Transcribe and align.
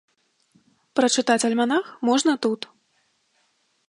Прачытаць 0.99 1.45
альманах 1.49 1.85
можна 2.09 2.33
тут. 2.47 2.61